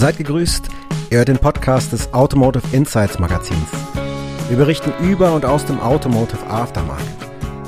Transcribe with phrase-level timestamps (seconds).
[0.00, 0.66] Seid gegrüßt,
[1.10, 3.68] ihr hört den Podcast des Automotive Insights Magazins.
[4.48, 7.06] Wir berichten über und aus dem Automotive Aftermarket.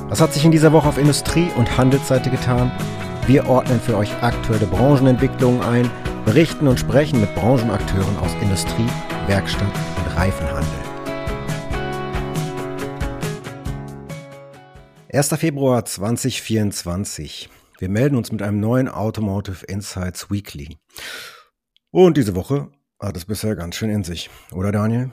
[0.09, 2.73] Was hat sich in dieser Woche auf Industrie- und Handelsseite getan?
[3.27, 5.91] Wir ordnen für euch aktuelle Branchenentwicklungen ein,
[6.25, 8.89] berichten und sprechen mit Branchenakteuren aus Industrie,
[9.27, 10.79] Werkstatt und Reifenhandel.
[15.13, 15.29] 1.
[15.37, 17.51] Februar 2024.
[17.79, 20.79] Wir melden uns mit einem neuen Automotive Insights Weekly.
[21.93, 25.13] Und diese Woche hat es bisher ganz schön in sich, oder Daniel?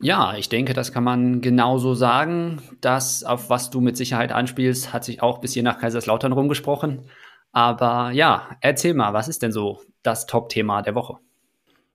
[0.00, 2.62] Ja, ich denke, das kann man genauso sagen.
[2.80, 7.10] Das, auf was du mit Sicherheit anspielst, hat sich auch bis hier nach Kaiserslautern rumgesprochen.
[7.50, 11.16] Aber ja, erzähl mal, was ist denn so das Top-Thema der Woche?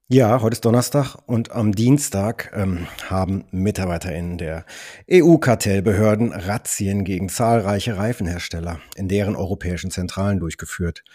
[0.10, 4.66] Ja, heute ist Donnerstag und am Dienstag ähm, haben MitarbeiterInnen der
[5.10, 11.06] EU-Kartellbehörden Razzien gegen zahlreiche Reifenhersteller in deren europäischen Zentralen durchgeführt.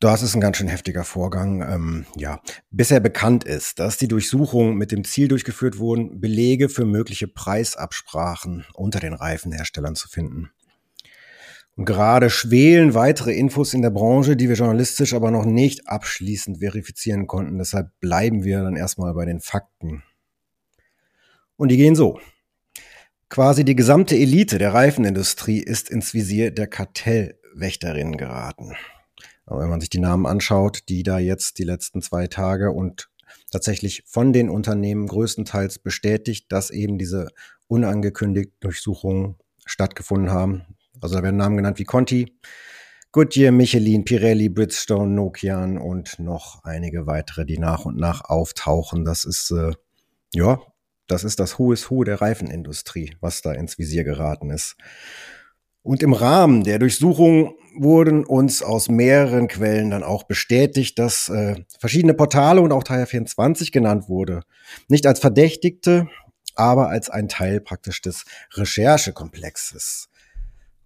[0.00, 1.60] Das ist ein ganz schön heftiger Vorgang.
[1.60, 6.86] Ähm, ja, bisher bekannt ist, dass die Durchsuchungen mit dem Ziel durchgeführt wurden, Belege für
[6.86, 10.50] mögliche Preisabsprachen unter den Reifenherstellern zu finden.
[11.76, 16.60] Und gerade schwelen weitere Infos in der Branche, die wir journalistisch aber noch nicht abschließend
[16.60, 17.58] verifizieren konnten.
[17.58, 20.02] Deshalb bleiben wir dann erstmal bei den Fakten.
[21.56, 22.18] Und die gehen so.
[23.28, 28.74] Quasi die gesamte Elite der Reifenindustrie ist ins Visier der Kartellwächterinnen geraten.
[29.50, 33.10] Aber wenn man sich die Namen anschaut, die da jetzt die letzten zwei Tage und
[33.50, 37.28] tatsächlich von den Unternehmen größtenteils bestätigt, dass eben diese
[37.66, 40.62] unangekündigten Durchsuchungen stattgefunden haben.
[41.00, 42.38] Also da werden Namen genannt wie Conti,
[43.10, 49.04] Goodyear, Michelin, Pirelli, Bridgestone, Nokian und noch einige weitere, die nach und nach auftauchen.
[49.04, 49.72] Das ist, äh,
[50.32, 50.60] ja,
[51.08, 54.76] das ist das Who is der Reifenindustrie, was da ins Visier geraten ist.
[55.82, 61.56] Und im Rahmen der Durchsuchung wurden uns aus mehreren Quellen dann auch bestätigt, dass äh,
[61.78, 64.42] verschiedene Portale und auch Teil 24 genannt wurde.
[64.88, 66.08] Nicht als Verdächtigte,
[66.54, 68.24] aber als ein Teil praktisch des
[68.54, 70.08] Recherchekomplexes.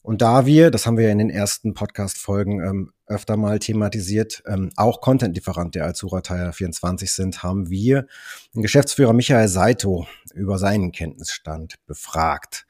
[0.03, 4.43] Und da wir, das haben wir ja in den ersten Podcast-Folgen ähm, öfter mal thematisiert,
[4.47, 8.07] ähm, auch Content-Lieferant der Alzura Teil 24 sind, haben wir
[8.55, 12.67] den Geschäftsführer Michael Saito über seinen Kenntnisstand befragt.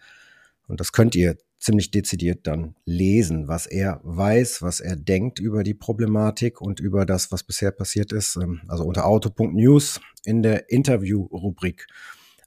[0.69, 5.63] Und das könnt ihr ziemlich dezidiert dann lesen, was er weiß, was er denkt über
[5.63, 8.37] die Problematik und über das, was bisher passiert ist.
[8.37, 11.87] Ähm, also unter auto.news in der Interview-Rubrik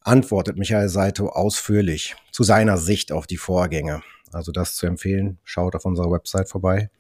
[0.02, 4.04] antwortet Michael Saito ausführlich zu seiner Sicht auf die Vorgänge.
[4.32, 6.92] Also das zu empfehlen, schaut auf unserer Website vorbei.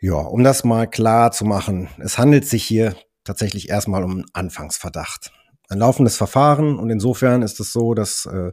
[0.00, 4.24] Ja, um das mal klar zu machen, es handelt sich hier tatsächlich erstmal um einen
[4.32, 5.32] Anfangsverdacht.
[5.68, 8.50] Ein laufendes Verfahren und insofern ist es so, dass äh,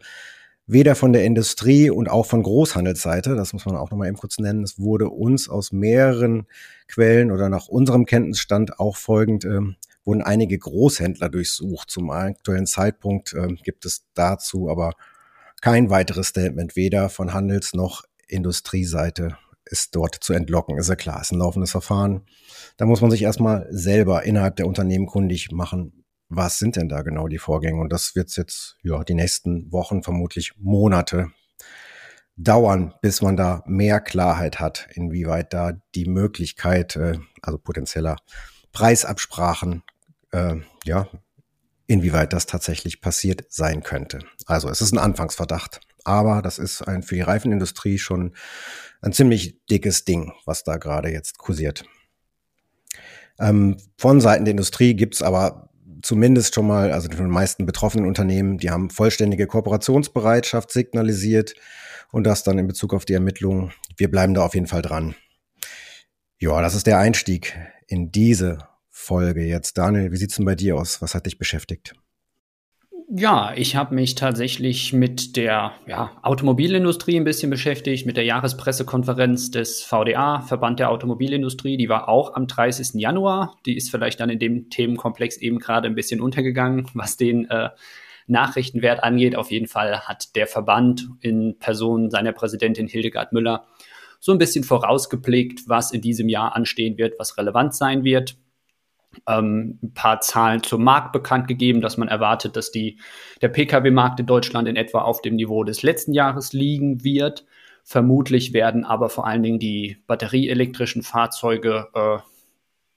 [0.68, 4.38] weder von der Industrie und auch von Großhandelsseite, das muss man auch nochmal eben kurz
[4.38, 6.48] nennen, es wurde uns aus mehreren
[6.88, 9.60] Quellen oder nach unserem Kenntnisstand auch folgend, äh,
[10.04, 11.92] wurden einige Großhändler durchsucht.
[11.92, 14.94] Zum aktuellen Zeitpunkt äh, gibt es dazu aber
[15.62, 20.78] kein weiteres Statement, weder von Handels- noch Industrieseite ist dort zu entlocken.
[20.78, 22.22] Ist ja klar, ist ein laufendes Verfahren.
[22.78, 26.01] Da muss man sich erstmal selber innerhalb der Unternehmen kundig machen,
[26.32, 27.82] was sind denn da genau die Vorgänge?
[27.82, 31.32] Und das wird jetzt ja die nächsten Wochen, vermutlich Monate
[32.38, 38.16] dauern, bis man da mehr Klarheit hat, inwieweit da die Möglichkeit, äh, also potenzieller
[38.72, 39.84] Preisabsprachen,
[40.32, 40.56] äh,
[40.86, 41.10] ja,
[41.86, 44.20] inwieweit das tatsächlich passiert sein könnte.
[44.46, 48.34] Also es ist ein Anfangsverdacht, aber das ist ein für die Reifenindustrie schon
[49.02, 51.84] ein ziemlich dickes Ding, was da gerade jetzt kursiert.
[53.38, 55.71] Ähm, von Seiten der Industrie gibt's aber
[56.02, 61.54] zumindest schon mal, also den meisten betroffenen Unternehmen, die haben vollständige Kooperationsbereitschaft signalisiert
[62.12, 63.72] und das dann in Bezug auf die Ermittlungen.
[63.98, 65.16] Wir bleiben da auf jeden Fall dran.
[66.40, 67.56] Ja, das ist der Einstieg
[67.88, 68.58] in diese
[68.90, 69.78] Folge jetzt.
[69.78, 71.02] Daniel, wie sieht's denn bei dir aus?
[71.02, 71.94] Was hat dich beschäftigt?
[73.14, 79.52] Ja, ich habe mich tatsächlich mit der ja, Automobilindustrie ein bisschen beschäftigt, mit der Jahrespressekonferenz
[79.52, 81.76] des VDA, Verband der Automobilindustrie.
[81.76, 83.02] Die war auch am 30.
[83.02, 83.58] Januar.
[83.66, 87.72] Die ist vielleicht dann in dem Themenkomplex eben gerade ein bisschen untergegangen, was den äh,
[88.28, 89.36] Nachrichtenwert angeht.
[89.36, 93.66] Auf jeden Fall hat der Verband in Person seiner Präsidentin Hildegard Müller
[94.22, 98.38] so ein bisschen vorausgeblickt, was in diesem Jahr anstehen wird, was relevant sein wird
[99.28, 103.00] ähm, ein paar Zahlen zum Markt bekannt gegeben, dass man erwartet, dass die,
[103.42, 107.46] der Pkw-Markt in Deutschland in etwa auf dem Niveau des letzten Jahres liegen wird.
[107.84, 112.18] Vermutlich werden aber vor allen Dingen die batterieelektrischen Fahrzeuge, äh,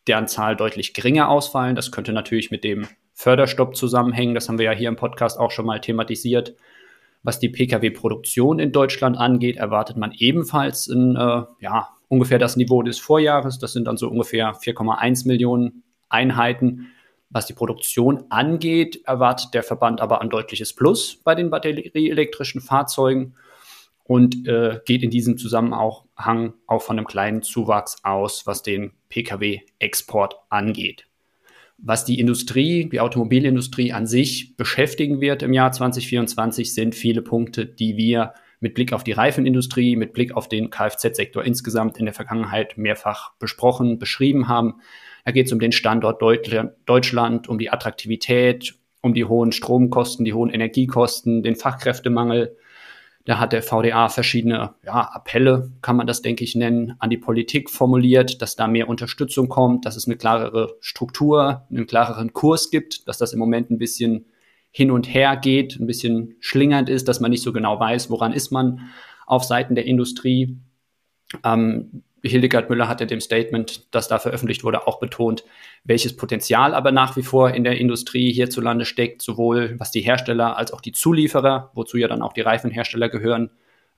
[0.06, 1.76] deren Zahl deutlich geringer ausfallen.
[1.76, 4.34] Das könnte natürlich mit dem Förderstopp zusammenhängen.
[4.34, 6.54] Das haben wir ja hier im Podcast auch schon mal thematisiert.
[7.22, 12.82] Was die Pkw-Produktion in Deutschland angeht, erwartet man ebenfalls in, äh, ja, ungefähr das Niveau
[12.82, 13.58] des Vorjahres.
[13.58, 15.83] Das sind dann so ungefähr 4,1 Millionen
[16.14, 16.92] Einheiten.
[17.28, 23.34] Was die Produktion angeht, erwartet der Verband aber ein deutliches Plus bei den batterieelektrischen Fahrzeugen
[24.04, 30.36] und äh, geht in diesem Zusammenhang auch von einem kleinen Zuwachs aus, was den Pkw-Export
[30.48, 31.06] angeht.
[31.78, 37.66] Was die Industrie, die Automobilindustrie an sich beschäftigen wird im Jahr 2024, sind viele Punkte,
[37.66, 42.14] die wir mit Blick auf die Reifenindustrie, mit Blick auf den Kfz-Sektor insgesamt in der
[42.14, 44.80] Vergangenheit mehrfach besprochen, beschrieben haben.
[45.24, 50.34] Da geht es um den Standort Deutschland, um die Attraktivität, um die hohen Stromkosten, die
[50.34, 52.56] hohen Energiekosten, den Fachkräftemangel,
[53.24, 57.16] da hat der VDA verschiedene ja, Appelle, kann man das, denke ich, nennen, an die
[57.16, 62.70] Politik formuliert, dass da mehr Unterstützung kommt, dass es eine klarere Struktur, einen klareren Kurs
[62.70, 64.26] gibt, dass das im Moment ein bisschen
[64.70, 68.32] hin und her geht, ein bisschen schlingernd ist, dass man nicht so genau weiß, woran
[68.32, 68.90] ist man
[69.26, 70.58] auf Seiten der Industrie.
[71.44, 75.44] Ähm, Hildegard Müller hat in dem Statement, das da veröffentlicht wurde, auch betont,
[75.84, 80.56] welches Potenzial aber nach wie vor in der Industrie hierzulande steckt, sowohl was die Hersteller
[80.56, 83.50] als auch die Zulieferer, wozu ja dann auch die Reifenhersteller gehören,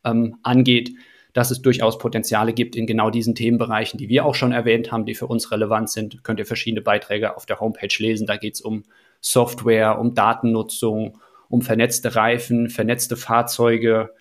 [0.04, 0.92] ähm, angeht,
[1.32, 5.04] dass es durchaus Potenziale gibt in genau diesen Themenbereichen, die wir auch schon erwähnt haben,
[5.04, 6.24] die für uns relevant sind.
[6.24, 8.26] Könnt ihr verschiedene Beiträge auf der Homepage lesen.
[8.26, 8.84] Da geht es um
[9.20, 11.18] Software, um Datennutzung,
[11.48, 14.14] um vernetzte Reifen, vernetzte Fahrzeuge,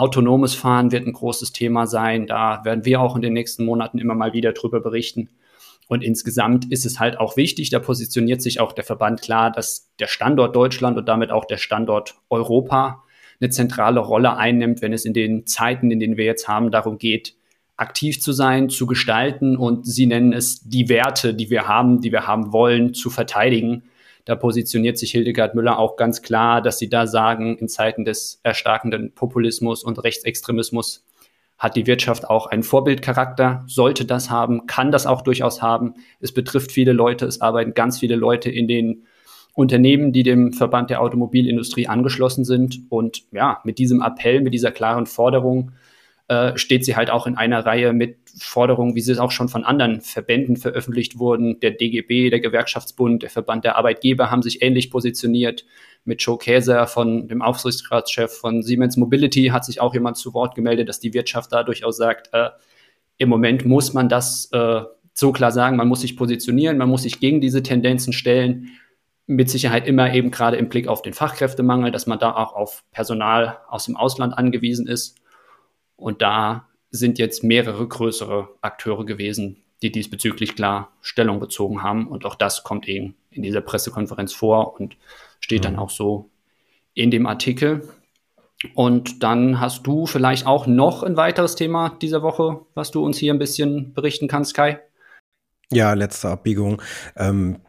[0.00, 2.26] Autonomes Fahren wird ein großes Thema sein.
[2.26, 5.28] Da werden wir auch in den nächsten Monaten immer mal wieder drüber berichten.
[5.88, 9.90] Und insgesamt ist es halt auch wichtig, da positioniert sich auch der Verband klar, dass
[9.98, 13.02] der Standort Deutschland und damit auch der Standort Europa
[13.40, 16.98] eine zentrale Rolle einnimmt, wenn es in den Zeiten, in denen wir jetzt haben, darum
[16.98, 17.34] geht,
[17.76, 22.12] aktiv zu sein, zu gestalten und sie nennen es die Werte, die wir haben, die
[22.12, 23.82] wir haben wollen, zu verteidigen.
[24.24, 28.40] Da positioniert sich Hildegard Müller auch ganz klar, dass sie da sagen, in Zeiten des
[28.42, 31.04] erstarkenden Populismus und Rechtsextremismus
[31.58, 35.94] hat die Wirtschaft auch einen Vorbildcharakter, sollte das haben, kann das auch durchaus haben.
[36.18, 39.04] Es betrifft viele Leute, es arbeiten ganz viele Leute in den
[39.54, 42.80] Unternehmen, die dem Verband der Automobilindustrie angeschlossen sind.
[42.88, 45.72] Und ja, mit diesem Appell, mit dieser klaren Forderung
[46.30, 49.48] äh, steht sie halt auch in einer Reihe mit Forderungen, wie sie es auch schon
[49.48, 51.58] von anderen Verbänden veröffentlicht wurden.
[51.58, 55.66] Der DGB, der Gewerkschaftsbund, der Verband der Arbeitgeber haben sich ähnlich positioniert.
[56.04, 60.54] Mit Joe Käser von dem Aufsichtsratschef von Siemens Mobility hat sich auch jemand zu Wort
[60.54, 62.50] gemeldet, dass die Wirtschaft da durchaus sagt, äh,
[63.18, 64.82] im Moment muss man das äh,
[65.14, 68.68] so klar sagen, man muss sich positionieren, man muss sich gegen diese Tendenzen stellen.
[69.26, 72.84] Mit Sicherheit immer eben gerade im Blick auf den Fachkräftemangel, dass man da auch auf
[72.92, 75.19] Personal aus dem Ausland angewiesen ist.
[76.00, 82.08] Und da sind jetzt mehrere größere Akteure gewesen, die diesbezüglich klar Stellung bezogen haben.
[82.08, 84.96] Und auch das kommt eben in dieser Pressekonferenz vor und
[85.40, 85.64] steht mhm.
[85.64, 86.30] dann auch so
[86.94, 87.88] in dem Artikel.
[88.74, 93.16] Und dann hast du vielleicht auch noch ein weiteres Thema dieser Woche, was du uns
[93.16, 94.80] hier ein bisschen berichten kannst, Kai?
[95.72, 96.82] Ja, letzte Abbiegung.
[97.16, 97.60] Ähm,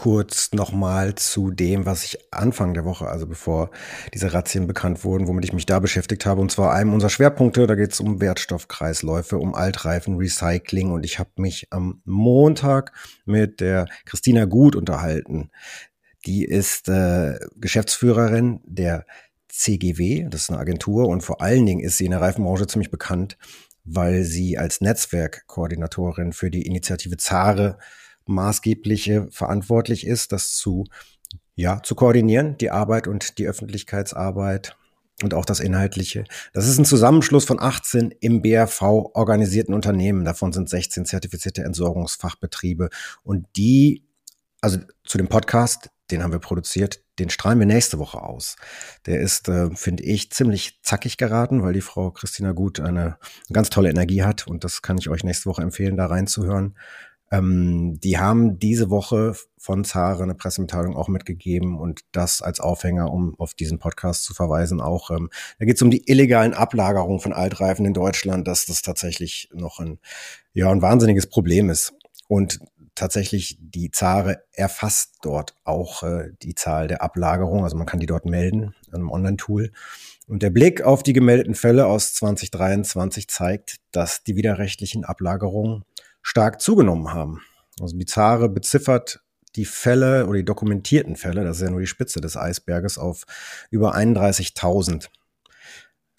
[0.00, 3.70] kurz nochmal zu dem, was ich Anfang der Woche, also bevor
[4.14, 6.40] diese Razzien bekannt wurden, womit ich mich da beschäftigt habe.
[6.40, 10.90] Und zwar einem unserer Schwerpunkte, da geht es um Wertstoffkreisläufe, um Altreifen, Recycling.
[10.90, 12.92] Und ich habe mich am Montag
[13.26, 15.50] mit der Christina Gut unterhalten.
[16.24, 19.04] Die ist äh, Geschäftsführerin der
[19.50, 22.90] CGW, das ist eine Agentur und vor allen Dingen ist sie in der Reifenbranche ziemlich
[22.90, 23.36] bekannt,
[23.84, 27.76] weil sie als Netzwerkkoordinatorin für die Initiative ZARE
[28.30, 30.84] maßgebliche verantwortlich ist, das zu,
[31.54, 34.76] ja, zu koordinieren, die Arbeit und die Öffentlichkeitsarbeit
[35.22, 36.24] und auch das Inhaltliche.
[36.52, 38.82] Das ist ein Zusammenschluss von 18 im BRV
[39.14, 40.24] organisierten Unternehmen.
[40.24, 42.88] Davon sind 16 zertifizierte Entsorgungsfachbetriebe.
[43.22, 44.06] Und die,
[44.60, 48.56] also zu dem Podcast, den haben wir produziert, den strahlen wir nächste Woche aus.
[49.06, 53.18] Der ist, äh, finde ich, ziemlich zackig geraten, weil die Frau Christina Gut eine, eine
[53.52, 54.46] ganz tolle Energie hat.
[54.46, 56.76] Und das kann ich euch nächste Woche empfehlen, da reinzuhören.
[57.30, 63.12] Ähm, die haben diese Woche von Zare eine Pressemitteilung auch mitgegeben und das als Aufhänger,
[63.12, 65.10] um auf diesen Podcast zu verweisen, auch.
[65.10, 69.48] Ähm, da geht es um die illegalen Ablagerungen von Altreifen in Deutschland, dass das tatsächlich
[69.52, 69.98] noch ein,
[70.54, 71.94] ja, ein wahnsinniges Problem ist.
[72.26, 72.60] Und
[72.94, 77.64] tatsächlich die Zare erfasst dort auch äh, die Zahl der Ablagerungen.
[77.64, 79.72] Also man kann die dort melden in einem Online-Tool.
[80.28, 85.84] Und der Blick auf die gemeldeten Fälle aus 2023 zeigt, dass die widerrechtlichen Ablagerungen
[86.22, 87.40] stark zugenommen haben.
[87.80, 89.20] Also Bizarre beziffert
[89.56, 93.24] die Fälle oder die dokumentierten Fälle, das ist ja nur die Spitze des Eisberges, auf
[93.70, 95.08] über 31.000.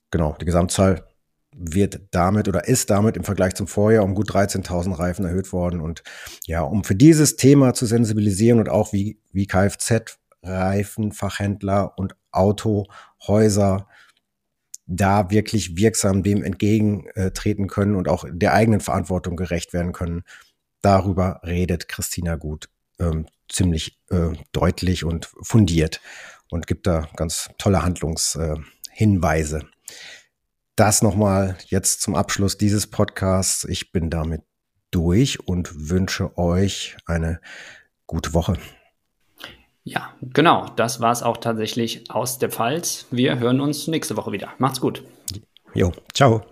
[0.10, 1.08] Genau, die Gesamtzahl
[1.56, 5.82] wird damit oder ist damit im Vergleich zum Vorjahr um gut 13.000 Reifen erhöht worden.
[5.82, 6.04] Und
[6.46, 12.16] ja, um für dieses Thema zu sensibilisieren und auch wie, wie Kfz, Reifen, Fachhändler und
[12.32, 13.88] Autohäuser
[14.92, 20.24] da wirklich wirksam dem entgegentreten können und auch der eigenen Verantwortung gerecht werden können,
[20.82, 22.70] darüber redet Christina Gut
[23.00, 26.02] ähm, ziemlich äh, deutlich und fundiert
[26.50, 29.58] und gibt da ganz tolle Handlungshinweise.
[29.58, 29.66] Äh,
[30.76, 33.66] das nochmal jetzt zum Abschluss dieses Podcasts.
[33.66, 34.42] Ich bin damit
[34.90, 37.40] durch und wünsche euch eine
[38.08, 38.58] gute Woche.
[39.84, 40.68] Ja, genau.
[40.76, 43.08] Das war es auch tatsächlich aus der Pfalz.
[43.12, 44.50] Wir hören uns nächste Woche wieder.
[44.58, 45.04] Macht's gut.
[45.74, 46.44] Jo, ciao.